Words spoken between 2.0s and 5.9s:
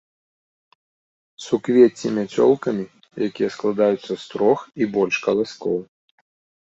мяцёлкамі, якія складаюцца з трох і больш каласкоў.